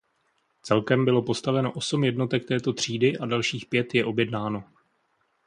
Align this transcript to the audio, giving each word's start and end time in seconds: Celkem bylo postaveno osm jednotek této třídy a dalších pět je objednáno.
Celkem 0.63 1.05
bylo 1.05 1.21
postaveno 1.21 1.71
osm 1.71 2.03
jednotek 2.03 2.47
této 2.47 2.73
třídy 2.73 3.17
a 3.17 3.25
dalších 3.25 3.65
pět 3.65 3.95
je 3.95 4.05
objednáno. 4.05 4.63